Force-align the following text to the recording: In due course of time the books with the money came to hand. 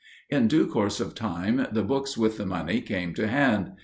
In 0.31 0.47
due 0.47 0.65
course 0.65 0.99
of 0.99 1.13
time 1.13 1.67
the 1.71 1.83
books 1.83 2.17
with 2.17 2.37
the 2.37 2.45
money 2.47 2.81
came 2.81 3.13
to 3.13 3.27
hand. 3.27 3.73